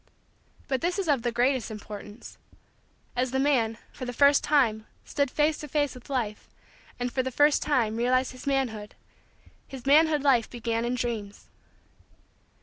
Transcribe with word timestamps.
But 0.67 0.81
this 0.81 0.97
is 0.97 1.07
of 1.07 1.21
the 1.21 1.31
greatest 1.31 1.69
importance: 1.69 2.39
as 3.15 3.29
the 3.29 3.37
man, 3.37 3.77
for 3.93 4.03
the 4.05 4.11
first 4.13 4.43
time, 4.43 4.87
stood 5.05 5.29
face 5.29 5.59
to 5.59 5.67
face 5.67 5.93
with 5.93 6.09
Life 6.09 6.49
and, 6.99 7.11
for 7.13 7.21
the 7.21 7.29
first 7.29 7.61
time, 7.61 7.97
realized 7.97 8.31
his 8.31 8.47
manhood, 8.47 8.95
his 9.67 9.85
manhood 9.85 10.23
life 10.23 10.49
began 10.49 10.85
in 10.85 10.95
Dreams. 10.95 11.49